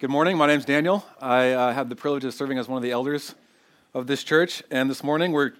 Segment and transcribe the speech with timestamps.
[0.00, 0.38] Good morning.
[0.38, 1.04] My name's Daniel.
[1.20, 3.34] I uh, have the privilege of serving as one of the elders
[3.92, 4.62] of this church.
[4.70, 5.52] And this morning we're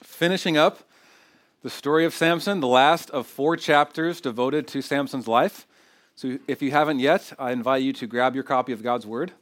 [0.00, 0.88] finishing up
[1.64, 5.66] the story of Samson, the last of four chapters devoted to Samson's life.
[6.14, 9.32] So if you haven't yet, I invite you to grab your copy of God's Word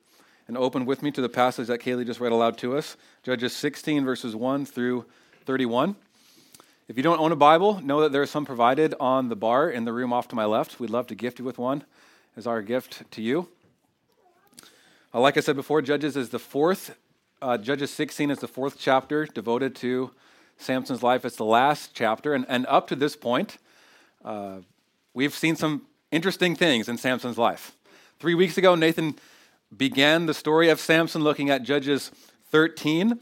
[0.49, 3.55] and open with me to the passage that Kaylee just read aloud to us Judges
[3.55, 5.05] 16, verses 1 through
[5.45, 5.97] 31.
[6.89, 9.69] If you don't own a Bible, know that there are some provided on the bar
[9.69, 10.81] in the room off to my left.
[10.81, 11.85] We'd love to gift you with one
[12.39, 13.49] as our gift to you.
[15.15, 16.97] Uh, like I said before, Judges is the fourth,
[17.43, 20.11] uh, Judges 16 is the fourth chapter devoted to
[20.57, 21.27] Samson's life.
[21.27, 22.33] It's the last chapter.
[22.33, 23.59] And, and up to this point,
[24.25, 24.61] uh,
[25.13, 27.77] we've seen some interesting things in Samson's life.
[28.21, 29.17] Three weeks ago, Nathan
[29.77, 32.11] began the story of Samson looking at Judges
[32.51, 33.21] 13.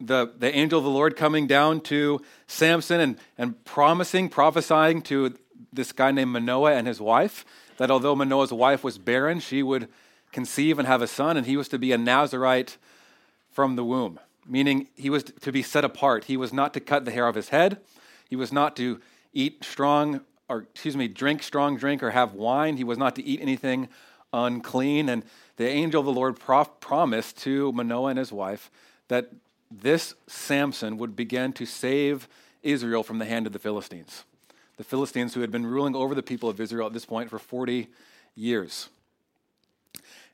[0.00, 5.34] The, the angel of the Lord coming down to Samson and, and promising, prophesying to
[5.72, 7.44] this guy named Manoah and his wife
[7.78, 9.88] that although Manoah's wife was barren, she would
[10.32, 12.76] conceive and have a son, and he was to be a Nazarite
[13.50, 16.24] from the womb, meaning he was to be set apart.
[16.24, 17.78] He was not to cut the hair of his head.
[18.28, 19.00] He was not to
[19.32, 22.76] eat strong, or excuse me, drink strong drink or have wine.
[22.76, 23.88] He was not to eat anything
[24.32, 25.08] unclean.
[25.08, 25.24] And
[25.56, 28.70] the angel of the Lord prof- promised to Manoah and his wife
[29.08, 29.30] that
[29.70, 32.28] this Samson would begin to save
[32.62, 34.24] Israel from the hand of the Philistines.
[34.76, 37.38] The Philistines who had been ruling over the people of Israel at this point for
[37.38, 37.88] 40
[38.34, 38.88] years.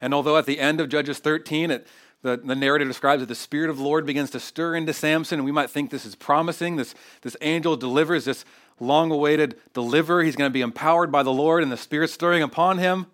[0.05, 1.87] And although at the end of Judges 13, it,
[2.21, 5.39] the, the narrative describes that the Spirit of the Lord begins to stir into Samson,
[5.39, 6.77] and we might think this is promising.
[6.77, 8.45] This, this angel delivers this
[8.79, 10.23] long awaited deliverer.
[10.23, 13.07] He's going to be empowered by the Lord and the Spirit stirring upon him.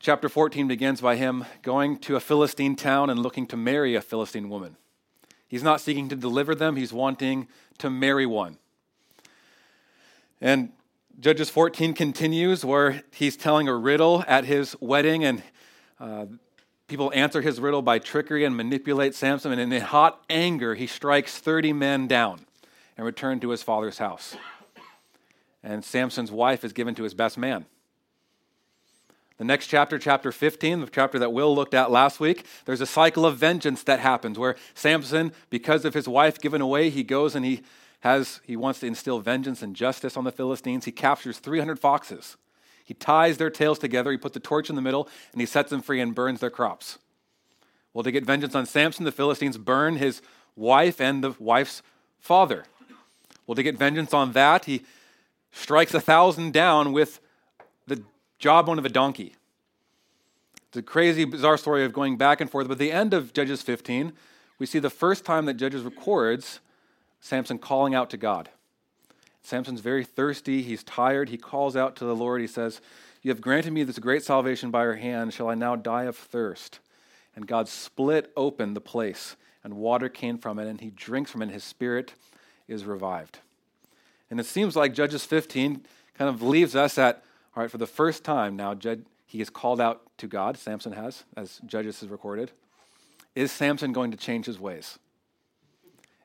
[0.00, 4.00] Chapter 14 begins by him going to a Philistine town and looking to marry a
[4.00, 4.76] Philistine woman.
[5.46, 7.46] He's not seeking to deliver them, he's wanting
[7.78, 8.58] to marry one.
[10.40, 10.72] And
[11.18, 15.42] Judges 14 continues where he's telling a riddle at his wedding, and
[15.98, 16.26] uh,
[16.88, 19.50] people answer his riddle by trickery and manipulate Samson.
[19.52, 22.40] And in hot anger, he strikes 30 men down
[22.98, 24.36] and returns to his father's house.
[25.62, 27.64] And Samson's wife is given to his best man.
[29.38, 32.86] The next chapter, chapter 15, the chapter that Will looked at last week, there's a
[32.86, 37.34] cycle of vengeance that happens where Samson, because of his wife given away, he goes
[37.34, 37.62] and he
[38.00, 40.84] has, he wants to instill vengeance and justice on the Philistines.
[40.84, 42.36] He captures 300 foxes.
[42.84, 45.70] He ties their tails together, he puts a torch in the middle, and he sets
[45.70, 46.98] them free and burns their crops.
[47.92, 50.22] Well, to get vengeance on Samson, the Philistines burn his
[50.54, 51.82] wife and the wife's
[52.20, 52.64] father.
[53.46, 54.82] Well, to get vengeance on that, he
[55.50, 57.20] strikes a thousand down with
[57.86, 58.02] the
[58.38, 59.34] jawbone of a donkey.
[60.68, 62.68] It's a crazy, bizarre story of going back and forth.
[62.68, 64.12] But at the end of Judges 15,
[64.58, 66.60] we see the first time that Judges records
[67.26, 68.50] Samson calling out to God.
[69.42, 70.62] Samson's very thirsty.
[70.62, 71.28] He's tired.
[71.28, 72.40] He calls out to the Lord.
[72.40, 72.80] He says,
[73.20, 75.34] You have granted me this great salvation by your hand.
[75.34, 76.78] Shall I now die of thirst?
[77.34, 81.42] And God split open the place, and water came from it, and he drinks from
[81.42, 82.14] it, and his spirit
[82.68, 83.40] is revived.
[84.30, 87.24] And it seems like Judges 15 kind of leaves us at,
[87.56, 88.78] all right, for the first time now,
[89.26, 92.52] he is called out to God, Samson has, as Judges has recorded.
[93.34, 95.00] Is Samson going to change his ways?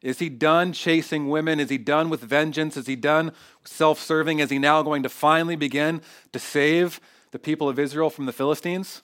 [0.01, 1.59] Is he done chasing women?
[1.59, 2.75] Is he done with vengeance?
[2.75, 3.31] Is he done
[3.63, 4.39] self serving?
[4.39, 6.01] Is he now going to finally begin
[6.31, 6.99] to save
[7.31, 9.03] the people of Israel from the Philistines?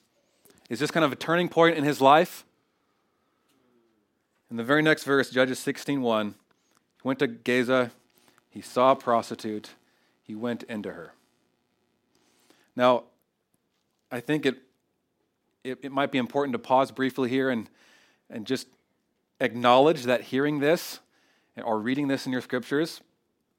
[0.69, 2.45] Is this kind of a turning point in his life?
[4.49, 7.91] In the very next verse, Judges 16:1, he went to Gaza,
[8.49, 9.71] he saw a prostitute,
[10.23, 11.13] he went into her.
[12.75, 13.03] Now,
[14.11, 14.57] I think it,
[15.63, 17.69] it, it might be important to pause briefly here and,
[18.29, 18.67] and just
[19.39, 20.99] acknowledge that hearing this
[21.63, 23.01] or reading this in your scriptures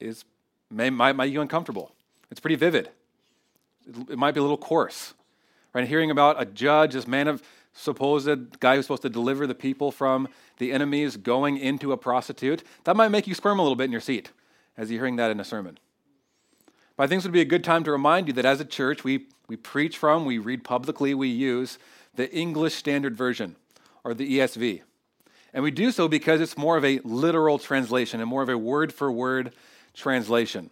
[0.00, 0.24] is
[0.70, 1.92] may, might make you uncomfortable.
[2.30, 2.90] It's pretty vivid.
[4.08, 5.14] It might be a little coarse.
[5.72, 5.86] Right?
[5.86, 9.92] Hearing about a judge, this man of supposed guy who's supposed to deliver the people
[9.92, 10.28] from
[10.58, 13.92] the enemies going into a prostitute, that might make you squirm a little bit in
[13.92, 14.30] your seat
[14.76, 15.78] as you're hearing that in a sermon.
[16.96, 18.64] But I think this would be a good time to remind you that as a
[18.64, 21.78] church, we, we preach from, we read publicly, we use
[22.14, 23.54] the English Standard Version
[24.02, 24.82] or the ESV.
[25.54, 28.58] And we do so because it's more of a literal translation and more of a
[28.58, 29.52] word for word
[29.94, 30.70] translation.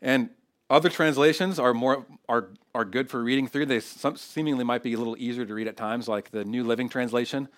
[0.00, 0.30] And
[0.70, 3.66] other translations are more are are good for reading through.
[3.66, 6.64] They some, seemingly might be a little easier to read at times, like the New
[6.64, 7.48] Living Translation.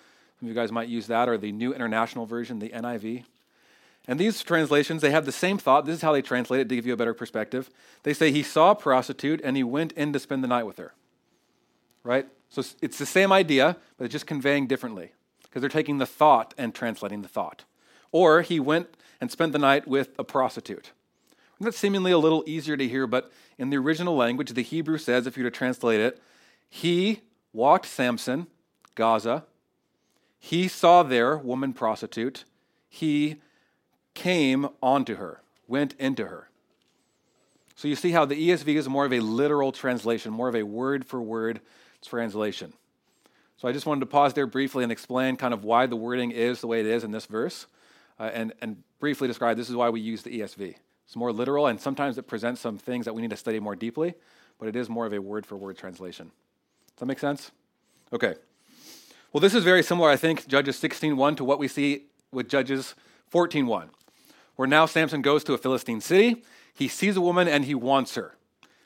[0.40, 3.24] Some of you guys might use that, or the New International Version, the NIV.
[4.08, 5.86] And these translations, they have the same thought.
[5.86, 7.70] This is how they translate it to give you a better perspective.
[8.02, 10.78] They say he saw a prostitute and he went in to spend the night with
[10.78, 10.92] her.
[12.02, 12.26] Right?
[12.48, 15.12] So it's the same idea, but it's just conveying differently
[15.52, 17.64] because they're taking the thought and translating the thought.
[18.10, 20.92] Or he went and spent the night with a prostitute.
[21.60, 25.26] that's seemingly a little easier to hear, but in the original language, the Hebrew says,
[25.26, 26.22] if you were to translate it,
[26.70, 27.20] he
[27.52, 28.46] walked Samson,
[28.94, 29.44] Gaza.
[30.38, 32.44] He saw there, woman prostitute.
[32.88, 33.36] He
[34.14, 36.48] came onto her, went into her.
[37.76, 40.62] So you see how the ESV is more of a literal translation, more of a
[40.62, 41.60] word for word
[42.02, 42.72] translation.
[43.62, 46.32] So I just wanted to pause there briefly and explain kind of why the wording
[46.32, 47.68] is the way it is in this verse,
[48.18, 50.74] uh, and, and briefly describe this is why we use the ESV.
[51.06, 53.76] It's more literal, and sometimes it presents some things that we need to study more
[53.76, 54.14] deeply,
[54.58, 56.32] but it is more of a word for word translation.
[56.88, 57.52] Does that make sense?
[58.12, 58.34] Okay.
[59.32, 62.96] Well, this is very similar, I think, Judges 16.1 to what we see with Judges
[63.32, 63.90] 14.1,
[64.56, 66.42] where now Samson goes to a Philistine city.
[66.74, 68.34] He sees a woman and he wants her.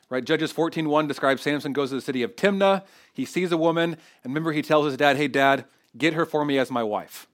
[0.09, 0.23] Right?
[0.23, 2.83] Judges 14.1 describes Samson goes to the city of Timnah.
[3.13, 3.93] He sees a woman,
[4.23, 5.65] and remember, he tells his dad, Hey, dad,
[5.97, 7.27] get her for me as my wife.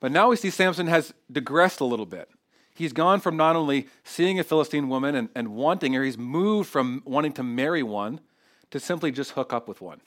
[0.00, 2.30] But now we see Samson has digressed a little bit.
[2.74, 6.70] He's gone from not only seeing a Philistine woman and, and wanting her, he's moved
[6.70, 8.20] from wanting to marry one
[8.70, 10.00] to simply just hook up with one.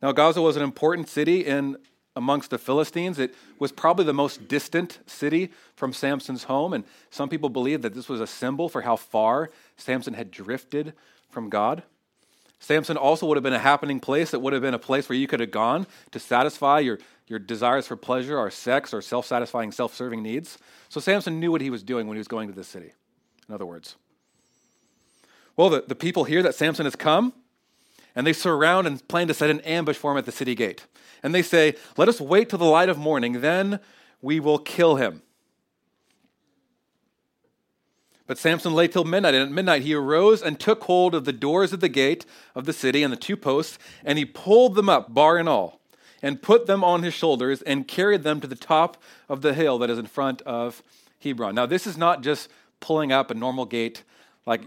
[0.00, 1.76] Now, Gaza was an important city in
[2.18, 3.20] amongst the Philistines.
[3.20, 7.94] It was probably the most distant city from Samson's home, and some people believe that
[7.94, 10.94] this was a symbol for how far Samson had drifted
[11.30, 11.84] from God.
[12.58, 14.34] Samson also would have been a happening place.
[14.34, 16.98] It would have been a place where you could have gone to satisfy your,
[17.28, 20.58] your desires for pleasure or sex or self satisfying, self serving needs.
[20.88, 22.90] So Samson knew what he was doing when he was going to this city,
[23.48, 23.94] in other words.
[25.56, 27.32] Well, the, the people hear that Samson has come,
[28.16, 30.84] and they surround and plan to set an ambush for him at the city gate.
[31.22, 33.80] And they say, Let us wait till the light of morning, then
[34.20, 35.22] we will kill him.
[38.28, 41.32] But Samson lay till midnight, and at midnight he arose and took hold of the
[41.32, 44.88] doors of the gate of the city and the two posts, and he pulled them
[44.88, 45.80] up, bar and all,
[46.22, 48.98] and put them on his shoulders, and carried them to the top
[49.30, 50.82] of the hill that is in front of
[51.20, 51.54] Hebron.
[51.54, 52.50] Now, this is not just
[52.80, 54.04] pulling up a normal gate
[54.44, 54.62] like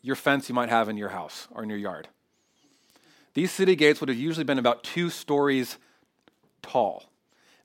[0.00, 2.06] your fence you might have in your house or in your yard.
[3.34, 5.78] These city gates would have usually been about two stories
[6.62, 7.04] tall.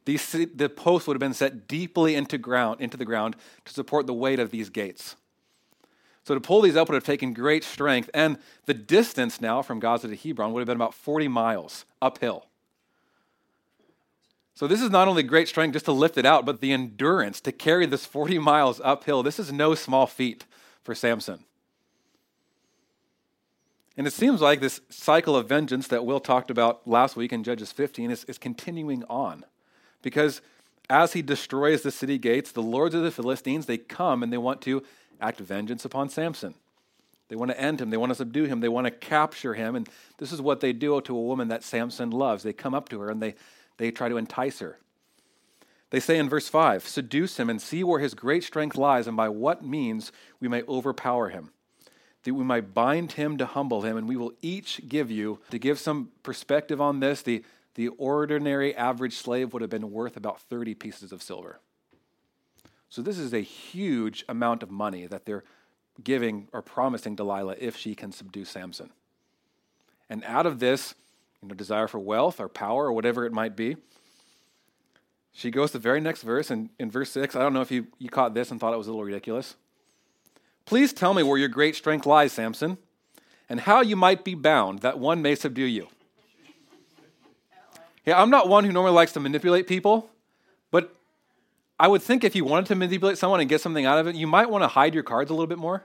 [0.05, 3.35] These, the posts would have been set deeply into, ground, into the ground
[3.65, 5.15] to support the weight of these gates.
[6.23, 9.79] So to pull these up would have taken great strength, and the distance now from
[9.79, 12.45] Gaza to Hebron would have been about 40 miles uphill.
[14.55, 17.41] So this is not only great strength just to lift it out, but the endurance
[17.41, 19.21] to carry this 40 miles uphill.
[19.21, 20.45] This is no small feat
[20.81, 21.43] for Samson.
[23.97, 27.43] And it seems like this cycle of vengeance that Will talked about last week in
[27.43, 29.45] Judges 15 is, is continuing on.
[30.01, 30.41] Because
[30.89, 34.37] as he destroys the city gates, the lords of the Philistines, they come and they
[34.37, 34.83] want to
[35.21, 36.55] act vengeance upon Samson.
[37.29, 37.89] They want to end him.
[37.89, 38.59] They want to subdue him.
[38.59, 39.75] They want to capture him.
[39.75, 42.43] And this is what they do to a woman that Samson loves.
[42.43, 43.35] They come up to her and they,
[43.77, 44.77] they try to entice her.
[45.89, 49.15] They say in verse 5 Seduce him and see where his great strength lies, and
[49.15, 50.11] by what means
[50.41, 51.51] we may overpower him
[52.25, 55.59] that we might bind him to humble him, and we will each give you, to
[55.59, 57.43] give some perspective on this, the,
[57.75, 61.59] the ordinary average slave would have been worth about 30 pieces of silver.
[62.89, 65.43] So this is a huge amount of money that they're
[66.03, 68.89] giving or promising Delilah if she can subdue Samson.
[70.09, 70.95] And out of this,
[71.41, 73.77] you know, desire for wealth or power or whatever it might be,
[75.31, 77.69] she goes to the very next verse, and in verse 6, I don't know if
[77.69, 79.55] you, you caught this and thought it was a little ridiculous.
[80.65, 82.77] Please tell me where your great strength lies, Samson,
[83.47, 85.87] and how you might be bound that one may subdue you.
[88.05, 90.09] Yeah, I'm not one who normally likes to manipulate people,
[90.71, 90.95] but
[91.79, 94.15] I would think if you wanted to manipulate someone and get something out of it,
[94.15, 95.83] you might want to hide your cards a little bit more,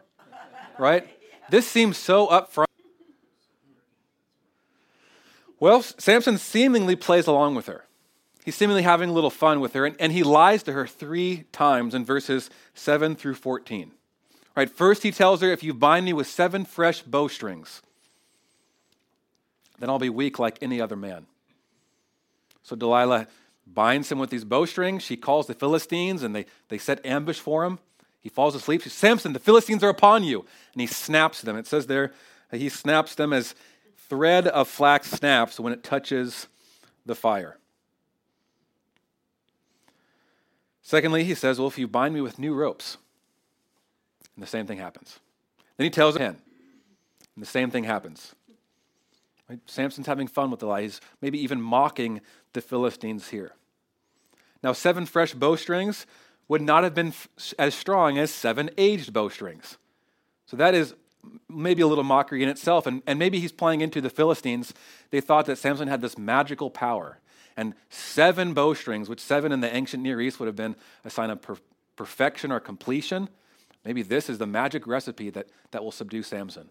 [0.79, 1.07] right?
[1.51, 2.67] This seems so upfront.
[5.59, 7.85] Well, Samson seemingly plays along with her.
[8.45, 11.45] He's seemingly having a little fun with her, and, and he lies to her three
[11.53, 13.93] times in verses 7 through 14.
[14.57, 17.83] Right, first he tells her, if you bind me with seven fresh bowstrings,
[19.79, 21.27] then I'll be weak like any other man.
[22.63, 23.29] So Delilah
[23.67, 25.03] binds him with these bowstrings.
[25.03, 27.79] She calls the Philistines and they, they set ambush for him.
[28.21, 28.83] He falls asleep.
[28.83, 30.45] She says, Samson, the Philistines are upon you.
[30.73, 31.57] And he snaps them.
[31.57, 32.13] It says there,
[32.53, 33.55] he snaps them as
[34.09, 36.49] thread of flax snaps when it touches
[37.07, 37.57] the fire.
[40.83, 42.99] Secondly, he says, Well, if you bind me with new ropes,
[44.41, 45.21] and the same thing happens.
[45.77, 46.35] Then he tells him,
[47.35, 48.35] and the same thing happens.
[49.51, 49.59] Right?
[49.67, 50.81] Samson's having fun with the lie.
[50.81, 52.23] He's maybe even mocking
[52.55, 53.53] the Philistines here.
[54.63, 56.07] Now, seven fresh bowstrings
[56.49, 57.29] would not have been f-
[57.59, 59.77] as strong as seven aged bowstrings.
[60.47, 60.95] So that is
[61.47, 62.87] maybe a little mockery in itself.
[62.87, 64.73] And, and maybe he's playing into the Philistines.
[65.11, 67.19] They thought that Samson had this magical power.
[67.59, 71.29] And seven bowstrings, which seven in the ancient Near East would have been a sign
[71.29, 71.59] of per-
[71.95, 73.29] perfection or completion.
[73.85, 76.69] Maybe this is the magic recipe that, that will subdue Samson.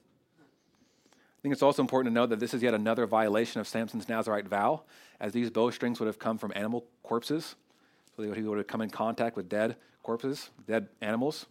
[1.11, 4.09] I think it's also important to note that this is yet another violation of Samson's
[4.09, 4.81] Nazarite vow,
[5.19, 7.55] as these bowstrings would have come from animal corpses.
[8.15, 11.45] So he would have come in contact with dead corpses, dead animals.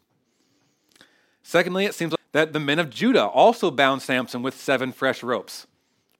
[1.42, 5.22] Secondly, it seems like that the men of Judah also bound Samson with seven fresh
[5.22, 5.66] ropes,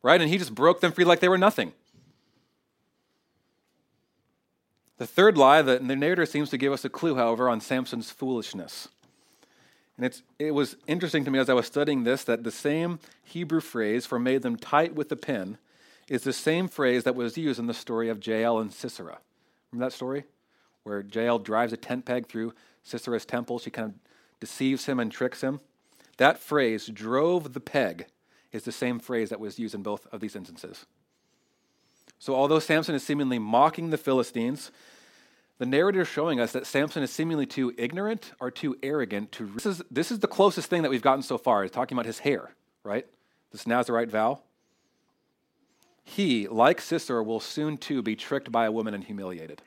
[0.02, 0.20] right?
[0.20, 1.74] And he just broke them free like they were nothing.
[4.96, 8.10] The third lie, the, the narrator seems to give us a clue, however, on Samson's
[8.10, 8.88] foolishness.
[9.98, 13.00] And it's, it was interesting to me as I was studying this that the same
[13.24, 15.58] Hebrew phrase for made them tight with the pin
[16.08, 19.18] is the same phrase that was used in the story of Jael and Sisera.
[19.72, 20.24] Remember that story?
[20.84, 23.58] Where Jael drives a tent peg through Sisera's temple.
[23.58, 23.94] She kind of
[24.38, 25.60] deceives him and tricks him.
[26.16, 28.06] That phrase, drove the peg,
[28.52, 30.86] is the same phrase that was used in both of these instances.
[32.18, 34.70] So, although Samson is seemingly mocking the Philistines,
[35.58, 39.46] the narrator is showing us that Samson is seemingly too ignorant or too arrogant to.
[39.46, 42.06] This is, this is the closest thing that we've gotten so far, is talking about
[42.06, 43.06] his hair, right?
[43.50, 44.40] This Nazarite vow.
[46.04, 49.60] He, like Sisera, will soon too be tricked by a woman and humiliated.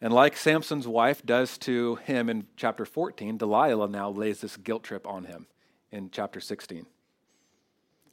[0.00, 4.82] And like Samson's wife does to him in chapter 14, Delilah now lays this guilt
[4.82, 5.46] trip on him
[5.92, 6.86] in chapter 16.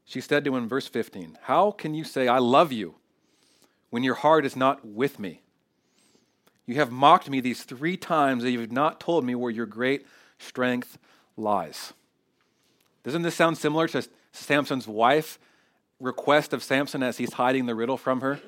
[0.05, 2.95] She said to him in verse 15, How can you say, I love you,
[3.89, 5.41] when your heart is not with me?
[6.65, 9.65] You have mocked me these three times, and you have not told me where your
[9.65, 10.05] great
[10.37, 10.97] strength
[11.35, 11.93] lies.
[13.03, 15.39] Doesn't this sound similar to Samson's wife
[15.99, 18.39] request of Samson as he's hiding the riddle from her?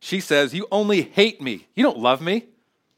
[0.00, 1.68] She says, You only hate me.
[1.74, 2.46] You don't love me.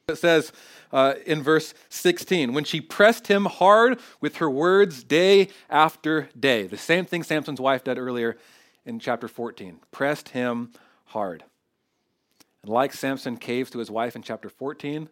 [0.09, 0.52] It says
[0.92, 6.66] uh, in verse 16, when she pressed him hard with her words day after day.
[6.66, 8.38] The same thing Samson's wife did earlier
[8.85, 9.80] in chapter 14.
[9.90, 10.71] Pressed him
[11.06, 11.45] hard.
[12.66, 15.08] And like Samson caves to his wife in chapter 14,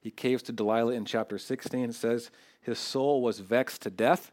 [0.00, 1.90] he caves to Delilah in chapter 16.
[1.90, 4.32] It says, his soul was vexed to death.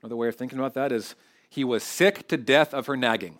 [0.00, 1.14] Another way of thinking about that is
[1.50, 3.38] he was sick to death of her nagging.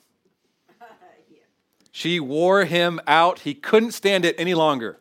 [1.92, 3.38] She wore him out.
[3.38, 4.98] He couldn't stand it any longer.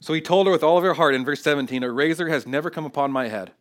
[0.00, 2.46] So he told her with all of her heart in verse 17 A razor has
[2.46, 3.52] never come upon my head.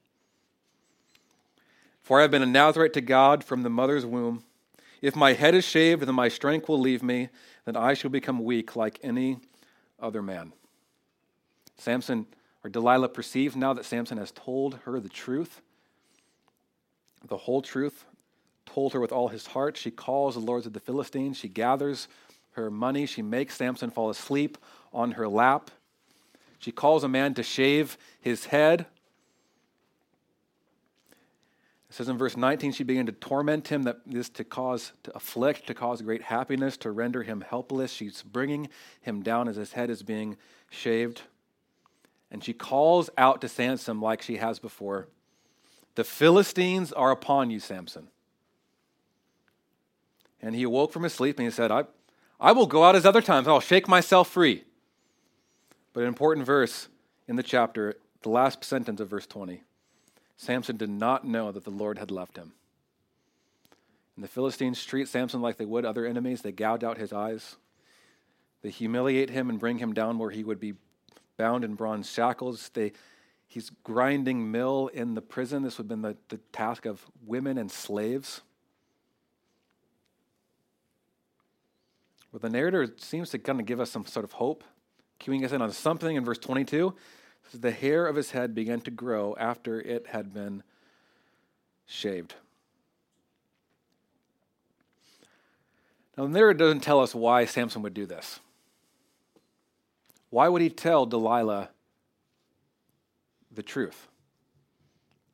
[2.02, 4.44] For I have been a Nazarite to God from the mother's womb.
[5.04, 7.28] If my head is shaved, then my strength will leave me,
[7.66, 9.38] then I shall become weak like any
[10.00, 10.54] other man.
[11.78, 12.26] Samson,
[12.64, 15.62] or Delilah, perceives now that Samson has told her the truth,
[17.28, 18.06] the whole truth,
[18.66, 19.76] told her with all his heart.
[19.76, 21.38] She calls the lords of the Philistines.
[21.38, 22.08] She gathers
[22.52, 23.06] her money.
[23.06, 24.58] She makes Samson fall asleep
[24.94, 25.70] on her lap.
[26.60, 28.86] She calls a man to shave his head.
[31.94, 35.16] It says in verse 19, she began to torment him, that is to cause, to
[35.16, 37.94] afflict, to cause great happiness, to render him helpless.
[37.94, 38.70] She's bringing
[39.02, 40.36] him down as his head is being
[40.72, 41.22] shaved.
[42.32, 45.08] And she calls out to Samson like she has before
[45.94, 48.08] The Philistines are upon you, Samson.
[50.42, 51.84] And he awoke from his sleep and he said, I,
[52.40, 54.64] I will go out as other times, I'll shake myself free.
[55.94, 56.88] But an important verse
[57.28, 59.62] in the chapter, the last sentence of verse 20
[60.38, 62.54] Samson did not know that the Lord had left him.
[64.16, 66.42] And the Philistines treat Samson like they would other enemies.
[66.42, 67.56] They gouge out his eyes.
[68.62, 70.74] They humiliate him and bring him down where he would be
[71.38, 72.70] bound in bronze shackles.
[72.74, 72.94] They,
[73.48, 75.64] he's grinding mill in the prison.
[75.64, 78.42] This would have been the, the task of women and slaves.
[82.32, 84.64] Well, the narrator seems to kind of give us some sort of hope
[85.20, 86.94] cueing us in on something in verse 22.
[87.52, 90.64] The hair of his head began to grow after it had been
[91.86, 92.36] shaved.
[96.18, 98.40] Now, the narrator doesn't tell us why Samson would do this.
[100.30, 101.70] Why would he tell Delilah
[103.52, 104.08] the truth?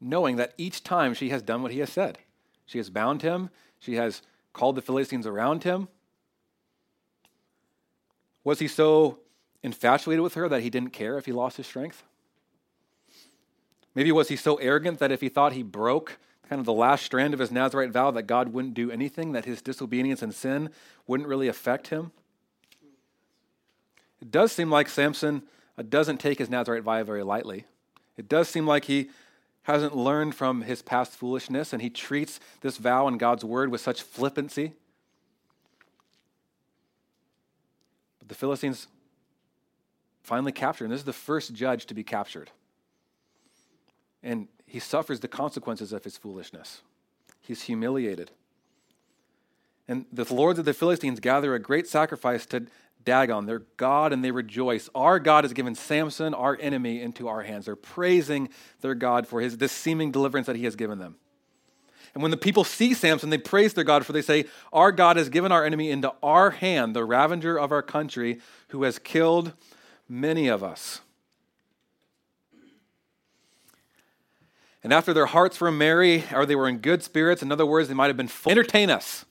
[0.01, 2.19] Knowing that each time she has done what he has said.
[2.65, 3.49] She has bound him,
[3.79, 4.21] she has
[4.53, 5.87] called the Philistines around him.
[8.43, 9.19] Was he so
[9.63, 12.03] infatuated with her that he didn't care if he lost his strength?
[13.95, 17.05] Maybe was he so arrogant that if he thought he broke kind of the last
[17.05, 20.69] strand of his Nazarite vow that God wouldn't do anything, that his disobedience and sin
[21.05, 22.11] wouldn't really affect him?
[24.21, 25.43] It does seem like Samson
[25.77, 27.65] uh, doesn't take his Nazarite vow very lightly.
[28.17, 29.09] It does seem like he
[29.63, 33.81] hasn't learned from his past foolishness and he treats this vow and God's word with
[33.81, 34.73] such flippancy.
[38.19, 38.87] But the Philistines
[40.29, 40.85] finally captured.
[40.85, 42.51] And this is the first judge to be captured.
[44.21, 46.81] And he suffers the consequences of his foolishness.
[47.41, 48.29] He's humiliated.
[49.87, 52.67] And the lords of the Philistines gather a great sacrifice to
[53.03, 54.87] Dagon, their God, and they rejoice.
[54.93, 57.65] Our God has given Samson, our enemy, into our hands.
[57.65, 58.49] They're praising
[58.81, 61.15] their God for his, this seeming deliverance that he has given them.
[62.13, 65.17] And when the people see Samson, they praise their God, for they say, Our God
[65.17, 69.53] has given our enemy into our hand, the ravager of our country, who has killed
[70.09, 71.01] many of us.
[74.83, 77.87] And after their hearts were merry, or they were in good spirits, in other words,
[77.89, 79.25] they might have been full, entertain us.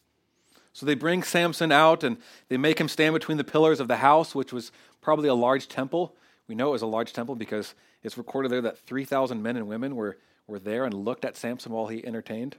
[0.72, 2.18] So they bring Samson out and
[2.48, 4.70] they make him stand between the pillars of the house, which was
[5.00, 6.14] probably a large temple.
[6.46, 9.66] We know it was a large temple because it's recorded there that 3,000 men and
[9.66, 12.56] women were, were there and looked at Samson while he entertained.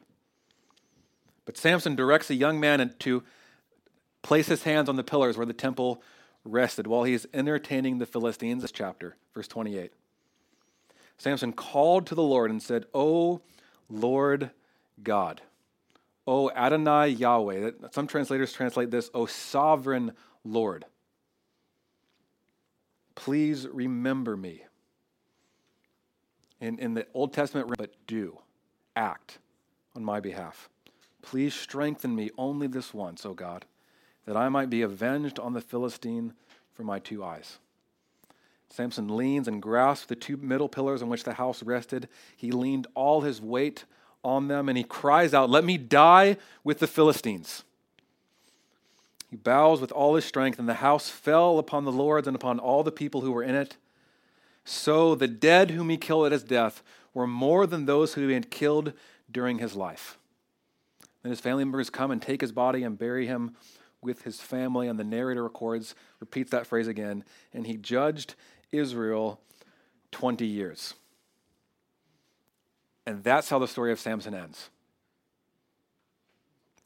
[1.45, 3.23] But Samson directs a young man to
[4.21, 6.01] place his hands on the pillars where the temple
[6.43, 8.61] rested while he is entertaining the Philistines.
[8.61, 9.91] This chapter, verse 28.
[11.17, 13.41] Samson called to the Lord and said, O
[13.89, 14.51] Lord
[15.03, 15.41] God.
[16.25, 17.71] O Adonai Yahweh.
[17.81, 20.85] That some translators translate this, O sovereign Lord.
[23.15, 24.63] Please remember me.
[26.61, 28.37] In, in the Old Testament, but do,
[28.95, 29.39] act
[29.95, 30.69] on my behalf.
[31.21, 33.65] Please strengthen me only this once, O God,
[34.29, 36.33] that I might be avenged on the Philistine
[36.75, 37.57] for my two eyes.
[38.69, 42.07] Samson leans and grasps the two middle pillars on which the house rested.
[42.37, 43.85] He leaned all his weight
[44.23, 47.63] on them and he cries out, Let me die with the Philistines.
[49.31, 52.59] He bows with all his strength, and the house fell upon the lords and upon
[52.59, 53.77] all the people who were in it.
[54.63, 56.83] So the dead whom he killed at his death
[57.15, 58.93] were more than those who he had killed
[59.31, 60.19] during his life.
[61.23, 63.55] Then his family members come and take his body and bury him
[64.01, 64.87] with his family.
[64.87, 68.35] And the narrator records, repeats that phrase again, and he judged
[68.71, 69.39] Israel
[70.11, 70.93] 20 years.
[73.05, 74.69] And that's how the story of Samson ends.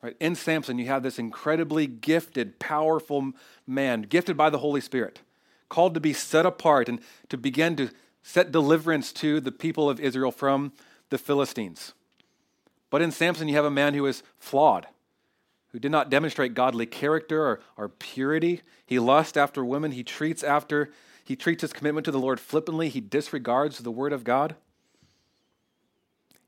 [0.01, 0.15] Right?
[0.19, 3.31] In Samson, you have this incredibly gifted, powerful
[3.65, 5.21] man, gifted by the Holy Spirit,
[5.69, 7.89] called to be set apart and to begin to
[8.21, 10.73] set deliverance to the people of Israel from
[11.09, 11.93] the Philistines.
[12.89, 14.87] But in Samson, you have a man who is flawed,
[15.73, 18.61] who did not demonstrate godly character or, or purity.
[18.85, 19.91] He lusts after women.
[19.91, 20.91] He treats after
[21.25, 22.89] he treats his commitment to the Lord flippantly.
[22.89, 24.55] He disregards the word of God.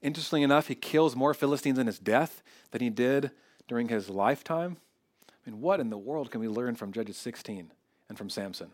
[0.01, 3.31] Interestingly enough, he kills more Philistines in his death than he did
[3.67, 4.77] during his lifetime.
[5.29, 7.71] I mean, what in the world can we learn from Judges 16
[8.09, 8.71] and from Samson?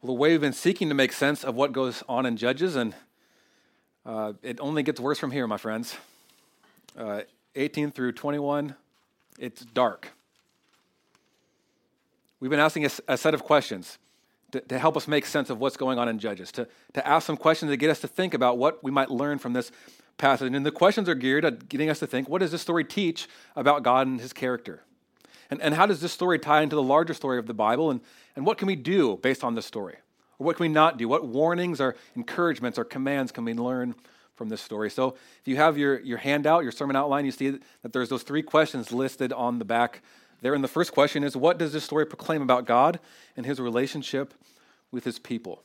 [0.00, 2.76] Well, the way we've been seeking to make sense of what goes on in Judges,
[2.76, 2.94] and
[4.06, 5.96] uh, it only gets worse from here, my friends.
[6.96, 7.22] Uh,
[7.56, 8.74] 18 through 21,
[9.38, 10.12] it's dark.
[12.40, 13.98] We've been asking a, a set of questions
[14.52, 17.26] to, to help us make sense of what's going on in Judges, to, to ask
[17.26, 19.72] some questions to get us to think about what we might learn from this
[20.18, 20.52] passage.
[20.52, 23.28] And the questions are geared at getting us to think what does this story teach
[23.56, 24.82] about God and his character?
[25.50, 27.90] And, and how does this story tie into the larger story of the Bible?
[27.90, 28.00] And,
[28.36, 29.96] and what can we do based on this story?
[30.38, 31.08] Or what can we not do?
[31.08, 33.94] What warnings or encouragements or commands can we learn
[34.34, 34.90] from this story?
[34.90, 38.22] So if you have your, your handout, your sermon outline, you see that there's those
[38.22, 40.02] three questions listed on the back
[40.40, 40.54] there.
[40.54, 43.00] And the first question is what does this story proclaim about God
[43.36, 44.34] and his relationship
[44.90, 45.62] with his people?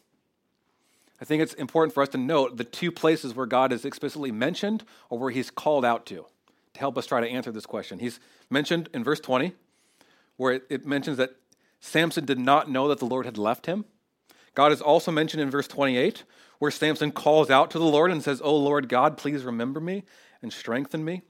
[1.21, 4.31] I think it's important for us to note the two places where God is explicitly
[4.31, 6.25] mentioned or where he's called out to
[6.73, 7.99] to help us try to answer this question.
[7.99, 9.53] He's mentioned in verse 20,
[10.37, 11.31] where it, it mentions that
[11.79, 13.85] Samson did not know that the Lord had left him.
[14.59, 16.25] God is also mentioned in verse 28,
[16.57, 20.03] where Samson calls out to the Lord and says, Oh Lord God, please remember me
[20.41, 21.21] and strengthen me.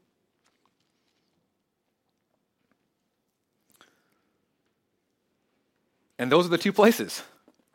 [6.17, 7.21] And those are the two places.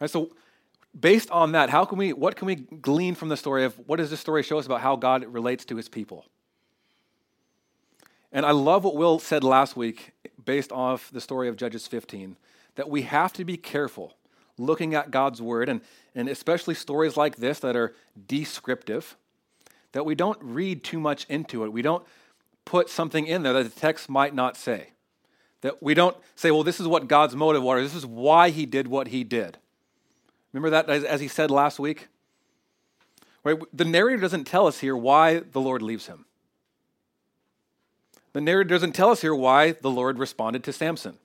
[0.00, 0.10] Right?
[0.10, 0.32] So
[0.98, 3.98] based on that, how can we what can we glean from the story of what
[3.98, 6.24] does this story show us about how God relates to his people?
[8.32, 10.14] And I love what Will said last week
[10.44, 12.36] based off the story of Judges 15
[12.74, 14.16] that we have to be careful
[14.58, 15.80] looking at God's word and,
[16.14, 17.94] and especially stories like this that are
[18.28, 19.16] descriptive,
[19.92, 21.72] that we don't read too much into it.
[21.72, 22.04] We don't
[22.64, 24.88] put something in there that the text might not say.
[25.60, 28.66] That we don't say, well, this is what God's motive was, this is why he
[28.66, 29.58] did what he did.
[30.52, 32.08] Remember that as, as he said last week?
[33.42, 33.58] Right?
[33.72, 36.24] The narrator doesn't tell us here why the Lord leaves him.
[38.32, 41.18] The narrator doesn't tell us here why the Lord responded to Samson.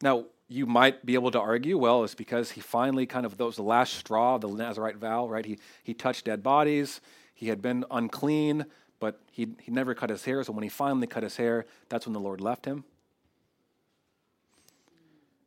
[0.00, 3.50] Now, you might be able to argue, well, it's because he finally kind of, the
[3.58, 5.44] last straw, the Nazarite vow, right?
[5.44, 7.00] He, he touched dead bodies.
[7.34, 8.66] He had been unclean
[9.00, 10.42] but he, he never cut his hair.
[10.44, 12.84] So when he finally cut his hair, that's when the Lord left him.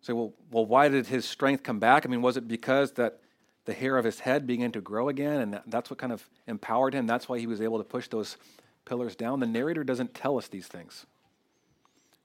[0.02, 2.06] So, well, well, why did his strength come back?
[2.06, 3.20] I mean, was it because that
[3.66, 6.28] the hair of his head began to grow again, and that, that's what kind of
[6.48, 7.06] empowered him?
[7.06, 8.38] That's why he was able to push those
[8.84, 11.06] pillars down, the narrator doesn't tell us these things.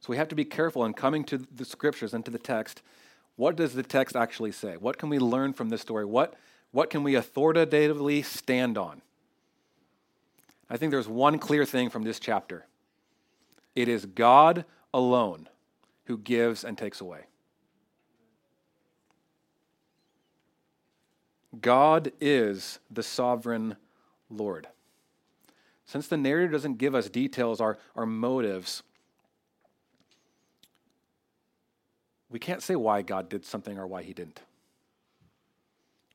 [0.07, 2.81] So we have to be careful in coming to the scriptures and to the text.
[3.35, 4.77] What does the text actually say?
[4.77, 6.05] What can we learn from this story?
[6.05, 6.35] What,
[6.71, 9.03] what can we authoritatively stand on?
[10.71, 12.67] I think there's one clear thing from this chapter
[13.75, 14.65] it is God
[14.95, 15.49] alone
[16.05, 17.23] who gives and takes away.
[21.61, 23.75] God is the sovereign
[24.31, 24.69] Lord.
[25.85, 28.85] Since the narrator doesn't give us details, our, our motives,
[32.37, 34.43] we can't say why God did something or why he didn't.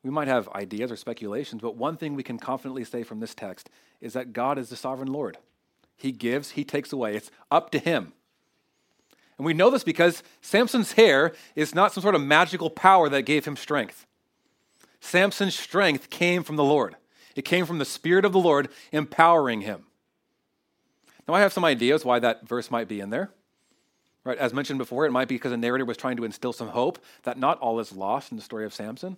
[0.04, 3.34] We might have ideas or speculations, but one thing we can confidently say from this
[3.34, 5.40] text is that God is the sovereign Lord.
[5.98, 7.16] He gives, he takes away.
[7.16, 8.14] It's up to him.
[9.40, 13.24] And we know this because Samson's hair is not some sort of magical power that
[13.24, 14.06] gave him strength.
[15.00, 16.98] Samson's strength came from the Lord.
[17.36, 19.86] It came from the Spirit of the Lord empowering him.
[21.28, 23.32] Now, I have some ideas why that verse might be in there.
[24.24, 26.70] Right, as mentioned before, it might be because the narrator was trying to instill some
[26.70, 29.18] hope that not all is lost in the story of Samson,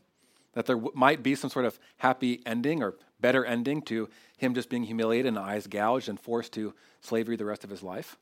[0.53, 4.53] that there w- might be some sort of happy ending or better ending to him
[4.53, 8.17] just being humiliated and eyes gouged and forced to slavery the rest of his life.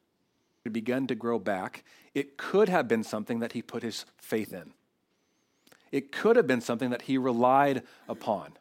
[0.64, 1.84] It had begun to grow back.
[2.16, 4.74] It could have been something that he put his faith in.
[5.92, 8.54] It could have been something that he relied upon.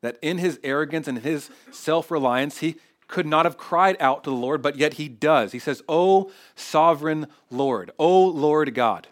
[0.00, 2.76] That in his arrogance and his self reliance, he
[3.08, 5.52] could not have cried out to the Lord, but yet he does.
[5.52, 9.08] He says, O sovereign Lord, O Lord God.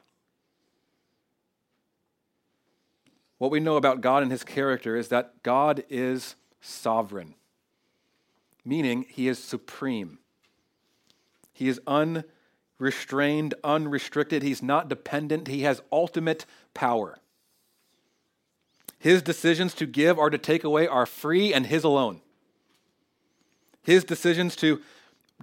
[3.39, 7.35] What we know about God and his character is that God is sovereign,
[8.65, 10.19] meaning he is supreme.
[11.53, 14.43] He is unrestrained, unrestricted.
[14.43, 15.49] He's not dependent.
[15.49, 17.19] He has ultimate power.
[18.99, 22.23] His decisions to give or to take away are free and his alone.
[23.85, 24.83] His decisions to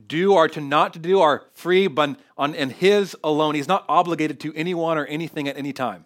[0.08, 3.56] do or to not to do are free but on, and his alone.
[3.56, 6.06] He's not obligated to anyone or anything at any time.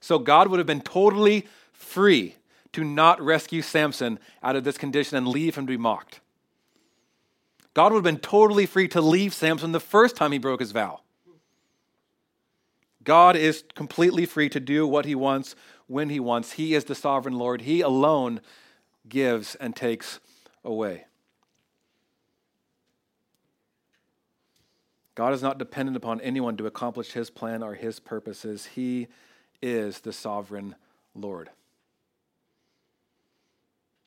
[0.00, 2.36] So God would have been totally free
[2.72, 6.20] to not rescue Samson out of this condition and leave him to be mocked.
[7.74, 10.72] God would have been totally free to leave Samson the first time he broke his
[10.72, 11.00] vow.
[13.02, 16.52] God is completely free to do what he wants when he wants.
[16.52, 17.62] He is the sovereign Lord.
[17.62, 18.40] He alone
[19.08, 20.20] gives and takes
[20.64, 21.06] away.
[25.20, 28.64] God is not dependent upon anyone to accomplish his plan or his purposes.
[28.64, 29.08] He
[29.60, 30.76] is the sovereign
[31.14, 31.50] Lord.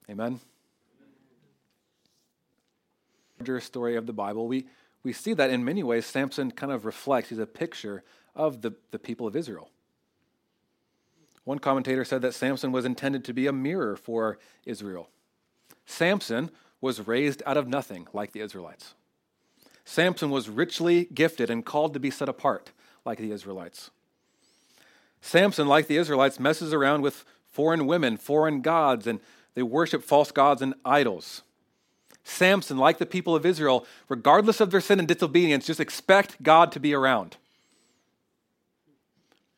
[0.10, 0.40] Amen.
[3.38, 4.66] Larger story of the Bible, we,
[5.04, 8.04] we see that in many ways Samson kind of reflects, he's a picture
[8.36, 9.70] of the, the people of Israel.
[11.44, 15.12] One commentator said that Samson was intended to be a mirror for Israel.
[15.86, 16.50] Samson
[16.82, 18.96] was raised out of nothing like the Israelites.
[19.86, 22.72] Samson was richly gifted and called to be set apart
[23.06, 23.92] like the Israelites.
[25.22, 29.20] Samson, like the Israelites, messes around with foreign women, foreign gods, and
[29.56, 31.44] they worship false gods and idols.
[32.24, 36.72] Samson, like the people of Israel, regardless of their sin and disobedience, just expect God
[36.72, 37.38] to be around.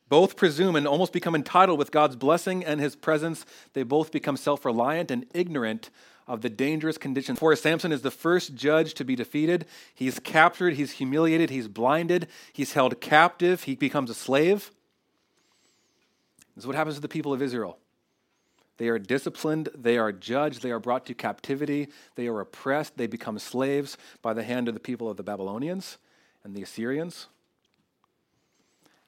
[0.08, 3.44] Both presume and almost become entitled with God's blessing and his presence.
[3.72, 5.90] They both become self reliant and ignorant
[6.26, 7.38] of the dangerous conditions.
[7.38, 9.66] For Samson is the first judge to be defeated.
[9.94, 14.70] He's captured, he's humiliated, he's blinded, he's held captive, he becomes a slave.
[16.54, 17.78] This is what happens to the people of Israel.
[18.78, 23.06] They are disciplined, they are judged, they are brought to captivity, they are oppressed, they
[23.06, 25.96] become slaves by the hand of the people of the Babylonians
[26.44, 27.28] and the Assyrians.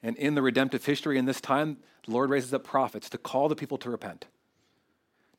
[0.03, 3.49] And in the redemptive history in this time, the Lord raises up prophets to call
[3.49, 4.27] the people to repent,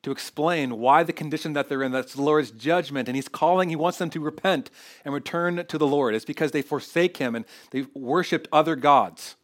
[0.03, 3.09] to explain why the condition that they're in, that's the Lord's judgment.
[3.09, 4.69] And He's calling, He wants them to repent
[5.03, 6.15] and return to the Lord.
[6.15, 9.35] It's because they forsake Him and they worshiped other gods.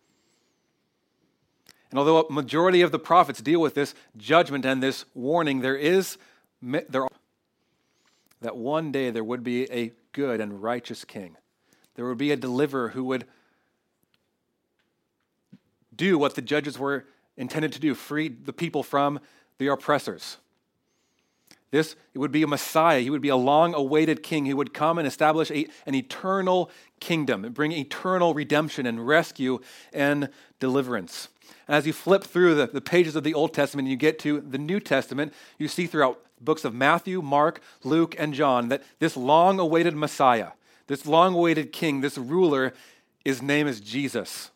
[1.90, 5.78] And although a majority of the prophets deal with this judgment and this warning, there
[5.78, 6.18] is
[6.62, 7.08] there
[8.42, 11.38] that one day there would be a good and righteous king.
[11.96, 13.26] There would be a deliverer who would
[15.96, 17.06] do what the judges were
[17.38, 19.20] intended to do free the people from
[19.58, 20.38] the oppressors.
[21.76, 23.02] This it would be a Messiah.
[23.02, 26.72] He would be a long awaited king who would come and establish a, an eternal
[27.02, 29.60] kingdom and bring eternal redemption and rescue
[29.92, 30.30] and
[30.62, 31.28] deliverance.
[31.68, 34.20] And as you flip through the, the pages of the Old Testament and you get
[34.20, 38.82] to the New Testament, you see throughout books of Matthew, Mark, Luke, and John that
[39.00, 40.52] this long awaited Messiah,
[40.88, 42.74] this long awaited king, this ruler,
[43.26, 44.50] his name is Jesus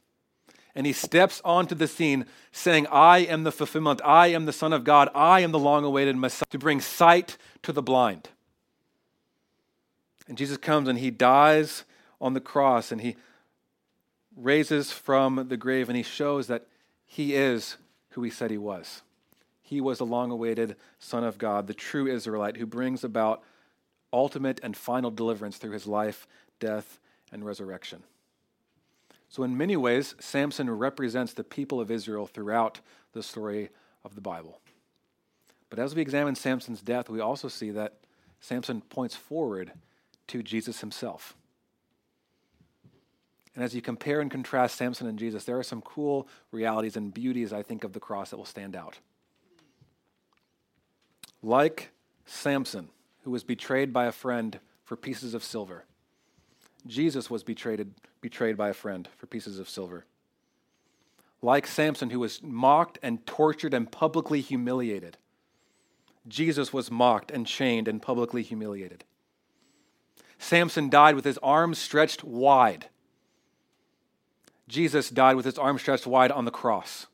[0.76, 4.74] and he steps onto the scene saying, I am the fulfillment, I am the Son
[4.74, 8.30] of God, I am the long awaited Messiah, to bring sight to the blind.
[10.28, 11.84] And Jesus comes and he dies
[12.22, 13.16] on the cross and he
[14.36, 16.68] raises from the grave and he shows that
[17.06, 17.78] he is
[18.12, 19.02] who he said he was.
[19.62, 23.44] He was the long awaited Son of God, the true Israelite who brings about
[24.14, 26.28] ultimate and final deliverance through his life,
[26.60, 27.00] death,
[27.32, 28.04] and resurrection.
[29.30, 32.82] So, in many ways, Samson represents the people of Israel throughout
[33.14, 33.70] the story
[34.04, 34.60] of the Bible.
[35.70, 38.00] But as we examine Samson's death, we also see that
[38.40, 39.72] Samson points forward
[40.28, 41.36] to Jesus himself.
[43.54, 47.14] And as you compare and contrast Samson and Jesus, there are some cool realities and
[47.14, 49.00] beauties, I think, of the cross that will stand out.
[51.44, 51.92] Like
[52.26, 52.90] Samson,
[53.24, 55.86] who was betrayed by a friend for pieces of silver,
[56.88, 57.86] Jesus was betrayed,
[58.22, 60.06] betrayed by a friend for pieces of silver.
[61.42, 65.18] Like Samson, who was mocked and tortured and publicly humiliated,
[66.28, 69.04] Jesus was mocked and chained and publicly humiliated.
[70.38, 72.88] Samson died with his arms stretched wide.
[74.68, 77.08] Jesus died with his arms stretched wide on the cross.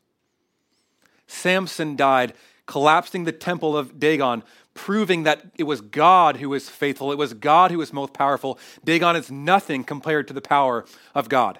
[1.26, 2.34] Samson died
[2.66, 4.42] collapsing the temple of Dagon,
[4.76, 8.58] proving that it was God who was faithful, it was God who was most powerful.
[8.84, 10.84] Dagon is nothing compared to the power
[11.14, 11.58] of God.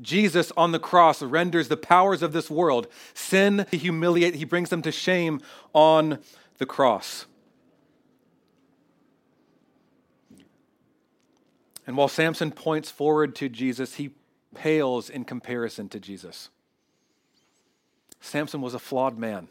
[0.00, 4.70] Jesus on the cross renders the powers of this world, sin, he humiliate, he brings
[4.70, 5.40] them to shame
[5.72, 6.18] on
[6.58, 7.26] the cross.
[11.86, 14.10] And while Samson points forward to Jesus, he
[14.54, 16.50] pales in comparison to Jesus.
[18.20, 19.48] Samson was a flawed man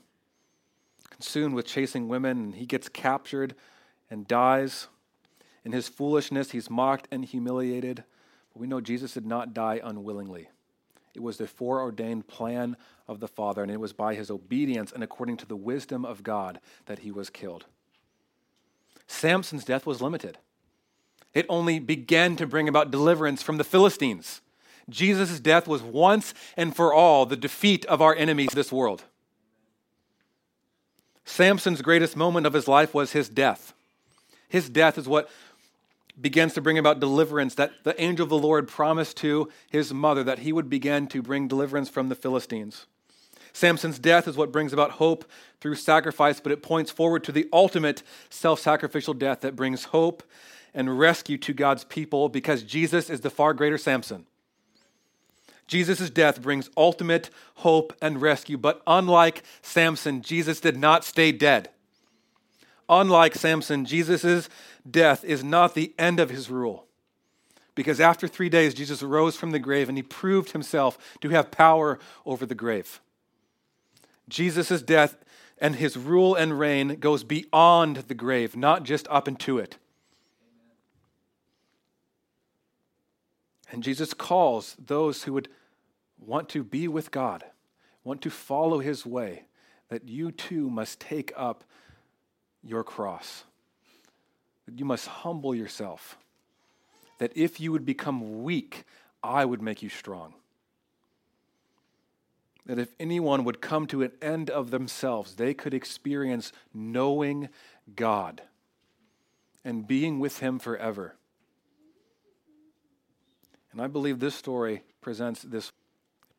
[1.19, 3.53] consumed with chasing women, and he gets captured
[4.09, 4.87] and dies.
[5.65, 8.05] In his foolishness, he's mocked and humiliated.
[8.53, 10.47] But we know Jesus did not die unwillingly.
[11.13, 15.03] It was the foreordained plan of the Father, and it was by his obedience and
[15.03, 17.65] according to the wisdom of God that he was killed.
[19.05, 20.37] Samson's death was limited.
[21.33, 24.39] It only began to bring about deliverance from the Philistines.
[24.87, 29.03] Jesus' death was once and for all the defeat of our enemies, this world.
[31.29, 33.73] Samson's greatest moment of his life was his death.
[34.49, 35.29] His death is what
[36.19, 40.23] begins to bring about deliverance that the angel of the Lord promised to his mother
[40.23, 42.87] that he would begin to bring deliverance from the Philistines.
[43.53, 45.23] Samson's death is what brings about hope
[45.61, 50.23] through sacrifice, but it points forward to the ultimate self sacrificial death that brings hope
[50.73, 54.25] and rescue to God's people because Jesus is the far greater Samson.
[55.69, 61.69] Jesus' death brings ultimate hope and rescue, but unlike Samson, Jesus did not stay dead.
[62.89, 64.49] Unlike Samson, Jesus'
[64.89, 66.87] death is not the end of his rule.
[67.75, 71.51] Because after three days, Jesus rose from the grave and he proved himself to have
[71.51, 72.99] power over the grave.
[74.27, 75.17] Jesus' death
[75.59, 79.77] and his rule and reign goes beyond the grave, not just up into it.
[83.71, 85.47] And Jesus calls those who would
[86.25, 87.43] want to be with God,
[88.03, 89.43] want to follow his way,
[89.89, 91.63] that you too must take up
[92.63, 93.43] your cross.
[94.65, 96.17] That you must humble yourself.
[97.17, 98.83] That if you would become weak,
[99.23, 100.33] I would make you strong.
[102.65, 107.49] That if anyone would come to an end of themselves, they could experience knowing
[107.95, 108.43] God
[109.65, 111.15] and being with Him forever.
[113.71, 115.71] And I believe this story presents this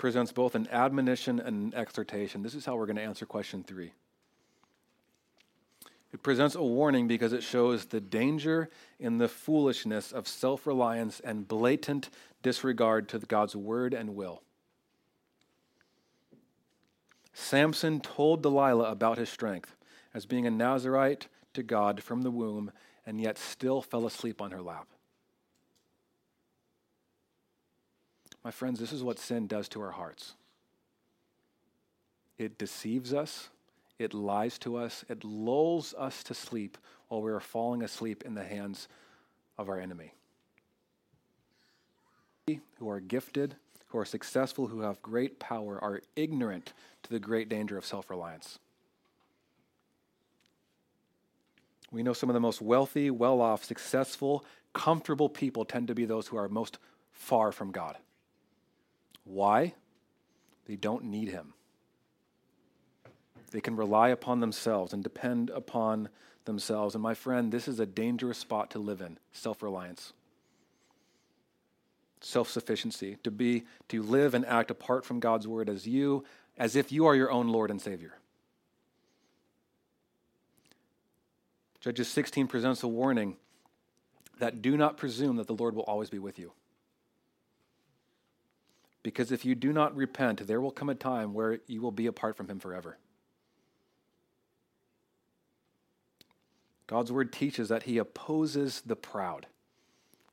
[0.00, 2.42] presents both an admonition and an exhortation.
[2.42, 3.92] This is how we're going to answer question three.
[6.12, 11.20] It presents a warning because it shows the danger in the foolishness of self reliance
[11.20, 12.08] and blatant
[12.42, 14.42] disregard to God's word and will.
[17.34, 19.76] Samson told Delilah about his strength
[20.14, 22.72] as being a Nazarite to God from the womb,
[23.04, 24.88] and yet still fell asleep on her lap.
[28.44, 30.34] My friends, this is what sin does to our hearts.
[32.38, 33.50] It deceives us,
[33.98, 38.34] it lies to us, it lulls us to sleep while we are falling asleep in
[38.34, 38.88] the hands
[39.58, 40.14] of our enemy.
[42.78, 43.56] Who are gifted,
[43.88, 46.72] who are successful, who have great power, are ignorant
[47.02, 48.58] to the great danger of self reliance.
[51.92, 56.04] We know some of the most wealthy, well off, successful, comfortable people tend to be
[56.04, 56.78] those who are most
[57.12, 57.98] far from God.
[59.24, 59.74] Why?
[60.66, 61.54] They don't need him.
[63.50, 66.08] They can rely upon themselves and depend upon
[66.44, 66.94] themselves.
[66.94, 70.12] And my friend, this is a dangerous spot to live in self reliance,
[72.20, 76.24] self sufficiency, to be, to live and act apart from God's word as you,
[76.56, 78.14] as if you are your own Lord and Savior.
[81.80, 83.36] Judges 16 presents a warning
[84.38, 86.52] that do not presume that the Lord will always be with you.
[89.02, 92.06] Because if you do not repent, there will come a time where you will be
[92.06, 92.98] apart from him forever.
[96.86, 99.46] God's word teaches that he opposes the proud.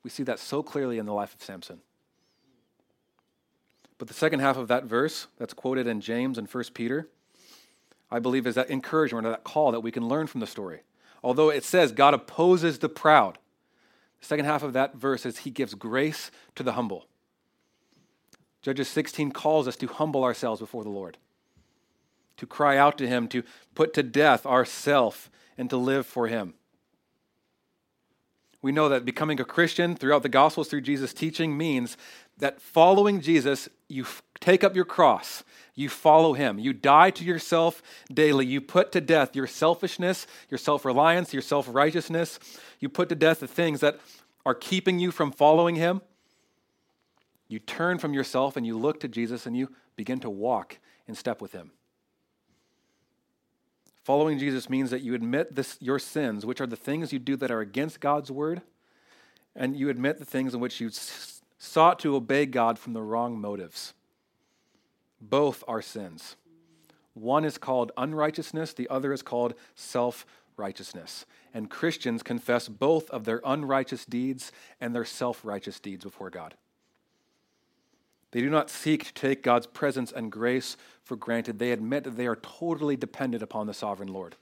[0.03, 1.81] We see that so clearly in the life of Samson.
[3.97, 7.07] But the second half of that verse that's quoted in James and 1 Peter,
[8.11, 10.81] I believe is that encouragement or that call that we can learn from the story.
[11.23, 13.37] Although it says God opposes the proud,
[14.19, 17.07] the second half of that verse is he gives grace to the humble.
[18.67, 21.17] Judges 16 calls us to humble ourselves before the Lord,
[22.35, 23.43] to cry out to him, to
[23.75, 26.53] put to death ourself, and to live for him.
[28.61, 31.95] We know that becoming a Christian throughout the Gospels through Jesus' teaching means
[32.39, 34.05] that following Jesus, you
[34.41, 37.81] take up your cross, you follow him, you die to yourself
[38.13, 42.37] daily, you put to death your selfishness, your self reliance, your self righteousness,
[42.81, 43.97] you put to death the things that
[44.45, 46.01] are keeping you from following him.
[47.47, 51.15] You turn from yourself and you look to Jesus and you begin to walk in
[51.15, 51.71] step with him.
[54.03, 57.35] Following Jesus means that you admit this, your sins, which are the things you do
[57.35, 58.61] that are against God's word,
[59.55, 60.89] and you admit the things in which you
[61.57, 63.93] sought to obey God from the wrong motives.
[65.19, 66.37] Both are sins.
[67.15, 71.25] One is called unrighteousness, the other is called self righteousness.
[71.53, 76.55] And Christians confess both of their unrighteous deeds and their self righteous deeds before God.
[78.31, 81.59] They do not seek to take God's presence and grace for granted.
[81.59, 84.35] They admit that they are totally dependent upon the sovereign Lord.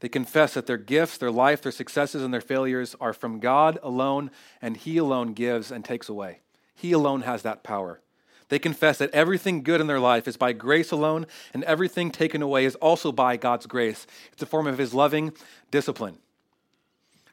[0.00, 3.78] They confess that their gifts, their life, their successes, and their failures are from God
[3.82, 4.30] alone,
[4.62, 6.40] and He alone gives and takes away.
[6.74, 8.00] He alone has that power.
[8.48, 12.42] They confess that everything good in their life is by grace alone, and everything taken
[12.42, 14.06] away is also by God's grace.
[14.32, 15.32] It's a form of His loving
[15.70, 16.18] discipline.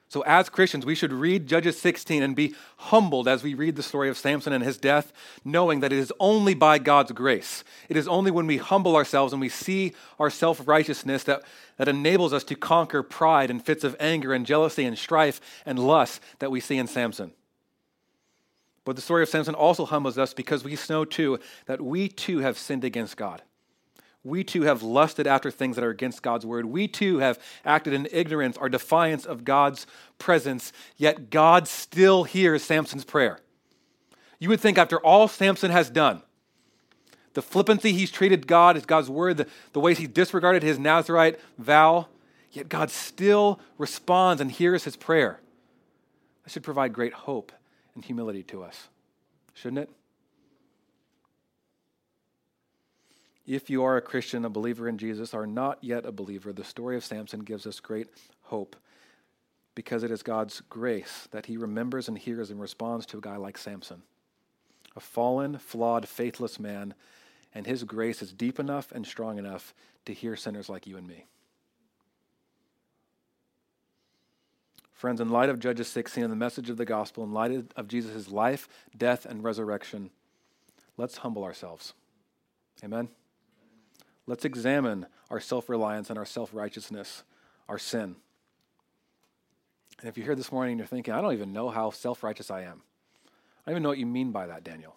[0.07, 3.83] So, as Christians, we should read Judges 16 and be humbled as we read the
[3.83, 5.11] story of Samson and his death,
[5.43, 7.63] knowing that it is only by God's grace.
[7.89, 11.41] It is only when we humble ourselves and we see our self righteousness that,
[11.77, 15.79] that enables us to conquer pride and fits of anger and jealousy and strife and
[15.79, 17.31] lust that we see in Samson.
[18.85, 22.39] But the story of Samson also humbles us because we know too that we too
[22.39, 23.41] have sinned against God.
[24.25, 26.65] We too have lusted after things that are against God's word.
[26.65, 29.85] We too have acted in ignorance or defiance of God's
[30.17, 33.39] presence, yet God still hears Samson's prayer.
[34.39, 36.23] You would think, after all Samson has done,
[37.35, 41.39] the flippancy he's treated God as God's word, the, the ways he disregarded his Nazarite
[41.59, 42.07] vow,
[42.51, 45.39] yet God still responds and hears his prayer.
[46.43, 47.51] That should provide great hope
[47.93, 48.87] and humility to us,
[49.53, 49.89] shouldn't it?
[53.45, 56.63] If you are a Christian, a believer in Jesus, are not yet a believer, the
[56.63, 58.07] story of Samson gives us great
[58.43, 58.75] hope
[59.75, 63.35] because it is God's grace that he remembers and hears and responds to a guy
[63.35, 64.01] like Samson,
[64.95, 66.95] a fallen, flawed, faithless man,
[67.53, 71.07] and his grace is deep enough and strong enough to hear sinners like you and
[71.07, 71.25] me.
[74.93, 77.87] Friends, in light of Judges 16 and the message of the gospel, in light of
[77.87, 80.09] Jesus' life, death, and resurrection,
[80.97, 81.93] let's humble ourselves.
[82.83, 83.09] Amen.
[84.27, 87.23] Let's examine our self reliance and our self righteousness,
[87.69, 88.15] our sin.
[89.99, 92.23] And if you're here this morning and you're thinking, I don't even know how self
[92.23, 92.81] righteous I am,
[93.65, 94.95] I don't even know what you mean by that, Daniel.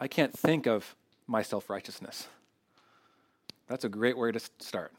[0.00, 0.94] I can't think of
[1.26, 2.28] my self righteousness.
[3.68, 4.92] That's a great way to start.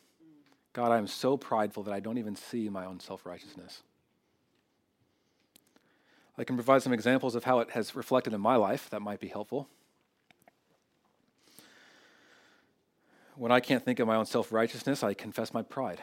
[0.73, 3.83] God, I am so prideful that I don't even see my own self righteousness.
[6.37, 9.19] I can provide some examples of how it has reflected in my life that might
[9.19, 9.67] be helpful.
[13.39, 16.01] When I can't think of my own self righteousness, I confess my pride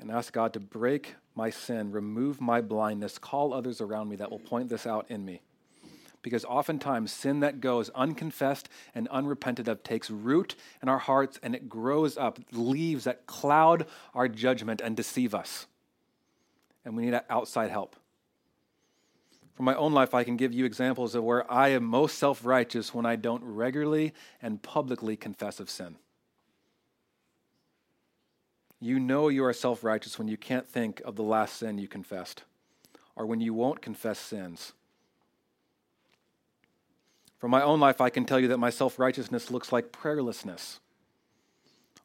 [0.00, 4.30] and ask God to break my sin, remove my blindness, call others around me that
[4.30, 5.42] will point this out in me.
[6.22, 11.54] Because oftentimes, sin that goes unconfessed and unrepented of takes root in our hearts and
[11.54, 15.66] it grows up, leaves that cloud our judgment and deceive us.
[16.86, 17.96] And we need outside help.
[19.56, 22.46] From my own life, I can give you examples of where I am most self
[22.46, 25.96] righteous when I don't regularly and publicly confess of sin.
[28.82, 31.86] You know you are self righteous when you can't think of the last sin you
[31.86, 32.42] confessed,
[33.14, 34.72] or when you won't confess sins.
[37.38, 40.80] From my own life, I can tell you that my self righteousness looks like prayerlessness.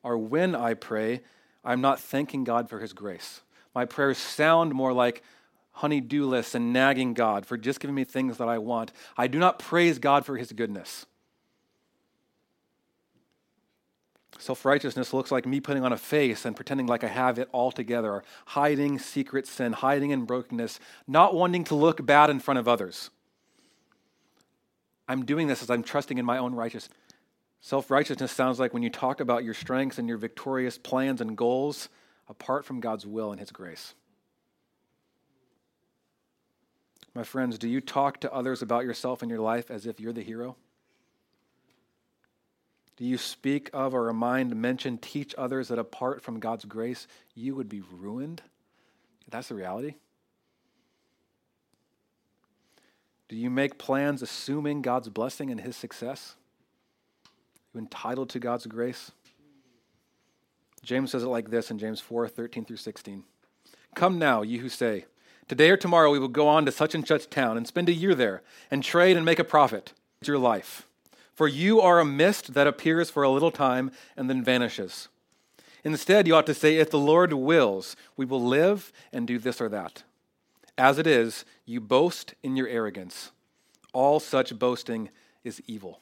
[0.04, 1.22] Or when I pray,
[1.66, 3.42] I'm not thanking God for His grace.
[3.74, 5.24] My prayers sound more like
[5.72, 8.92] honey-do lists and nagging God for just giving me things that I want.
[9.18, 11.08] I do not praise God for His goodness.
[14.38, 17.50] Self righteousness looks like me putting on a face and pretending like I have it
[17.52, 22.60] all together, hiding secret sin, hiding in brokenness, not wanting to look bad in front
[22.60, 23.10] of others.
[25.08, 26.96] I'm doing this as I'm trusting in my own righteousness.
[27.62, 31.36] Self righteousness sounds like when you talk about your strengths and your victorious plans and
[31.36, 31.90] goals
[32.30, 33.96] apart from God's will and His grace.
[37.16, 40.14] My friends, do you talk to others about yourself and your life as if you're
[40.14, 40.56] the hero?
[42.98, 47.56] Do you speak of or remind, mention, teach others that apart from God's grace, you
[47.56, 48.42] would be ruined?
[49.30, 49.96] That's the reality.
[53.30, 56.36] Do you make plans assuming God's blessing and his success?
[57.26, 57.30] Are
[57.76, 59.12] you entitled to God's grace?
[60.82, 63.24] James says it like this in James 4 13 through 16.
[63.94, 65.06] Come now, you who say,
[65.48, 67.94] Today or tomorrow we will go on to such and such town and spend a
[67.94, 68.42] year there
[68.72, 69.94] and trade and make a profit.
[70.20, 70.88] It's your life.
[71.38, 75.08] For you are a mist that appears for a little time and then vanishes.
[75.84, 79.62] Instead, you ought to say, If the Lord wills, we will live and do this
[79.62, 80.02] or that.
[80.80, 83.30] As it is, you boast in your arrogance.
[83.94, 85.10] All such boasting
[85.44, 86.00] is evil.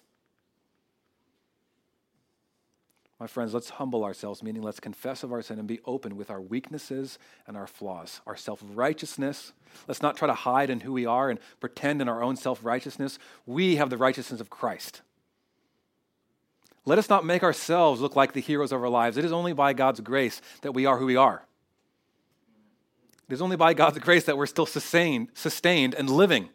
[3.20, 6.30] My friends, let's humble ourselves, meaning let's confess of our sin and be open with
[6.30, 9.52] our weaknesses and our flaws, our self righteousness.
[9.86, 12.64] Let's not try to hide in who we are and pretend in our own self
[12.64, 13.20] righteousness.
[13.46, 15.02] We have the righteousness of Christ.
[16.86, 19.18] Let us not make ourselves look like the heroes of our lives.
[19.18, 21.44] It is only by God's grace that we are who we are.
[23.28, 26.50] It is only by God's grace that we're still sustained, sustained and living.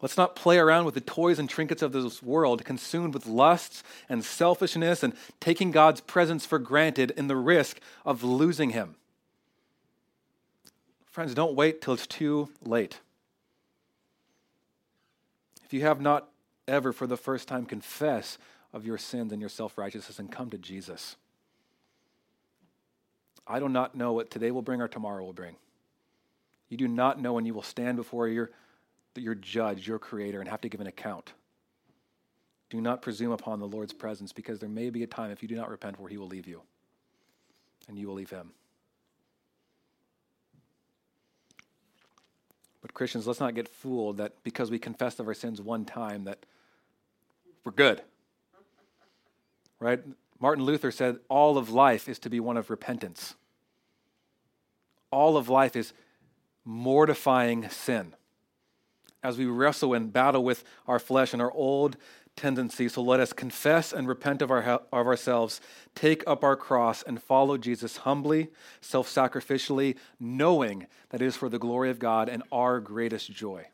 [0.00, 3.82] Let's not play around with the toys and trinkets of this world, consumed with lusts
[4.08, 8.94] and selfishness and taking God's presence for granted in the risk of losing Him.
[11.06, 13.00] Friends, don't wait till it's too late.
[15.64, 16.28] If you have not
[16.68, 18.38] ever for the first time confess
[18.72, 21.16] of your sins and your self righteousness and come to Jesus.
[23.46, 25.56] I do not know what today will bring or tomorrow will bring.
[26.68, 28.50] You do not know when you will stand before your,
[29.16, 31.32] your judge, your creator, and have to give an account.
[32.68, 35.48] Do not presume upon the Lord's presence because there may be a time, if you
[35.48, 36.60] do not repent, where he will leave you
[37.88, 38.52] and you will leave him.
[42.82, 46.24] But Christians, let's not get fooled that because we confessed of our sins one time,
[46.24, 46.44] that
[47.68, 48.00] we're good.
[49.78, 50.00] Right?
[50.40, 53.34] Martin Luther said all of life is to be one of repentance.
[55.10, 55.92] All of life is
[56.64, 58.14] mortifying sin.
[59.22, 61.98] As we wrestle and battle with our flesh and our old
[62.36, 65.60] tendencies, so let us confess and repent of, our, of ourselves,
[65.94, 68.48] take up our cross, and follow Jesus humbly,
[68.80, 73.66] self sacrificially, knowing that it is for the glory of God and our greatest joy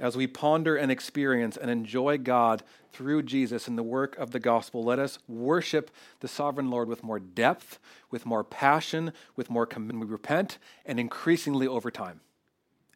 [0.00, 4.40] as we ponder and experience and enjoy God through Jesus and the work of the
[4.40, 5.90] gospel, let us worship
[6.20, 7.78] the sovereign Lord with more depth,
[8.10, 10.06] with more passion, with more commitment.
[10.06, 12.20] We repent and increasingly over time.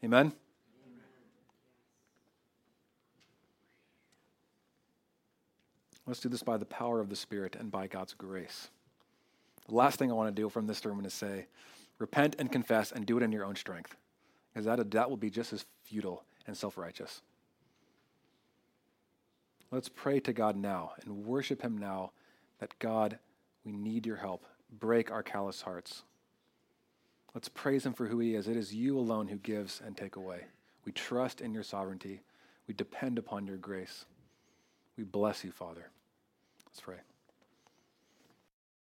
[0.02, 0.32] Amen?
[6.06, 8.68] Let's do this by the power of the Spirit and by God's grace.
[9.68, 11.46] The last thing I want to do from this sermon is say,
[11.98, 13.94] repent and confess and do it in your own strength.
[14.52, 17.22] Because that, that will be just as futile and self righteous.
[19.70, 22.12] Let's pray to God now and worship Him now
[22.60, 23.18] that God,
[23.64, 24.44] we need your help.
[24.70, 26.02] Break our callous hearts.
[27.34, 28.46] Let's praise Him for who He is.
[28.46, 30.44] It is you alone who gives and take away.
[30.84, 32.20] We trust in your sovereignty.
[32.68, 34.04] We depend upon your grace.
[34.96, 35.90] We bless you, Father.
[36.66, 36.98] Let's pray.